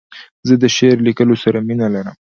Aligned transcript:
زه 0.47 0.53
د 0.63 0.65
شعر 0.77 0.97
لیکلو 1.07 1.35
سره 1.43 1.57
مینه 1.67 1.77
نه 1.81 1.87
لرم. 1.95 2.15